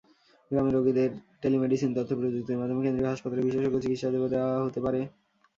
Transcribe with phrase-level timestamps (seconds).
[0.51, 1.09] গ্রামের রোগীদের
[1.43, 4.99] টেলিমেডিসিন তথ্যপ্রযুক্তির মাধ্যমে কেন্দ্রীয় হাসপাতালের বিশেষজ্ঞ চিকিৎসাসেবা দেওয়া যেতে পারে।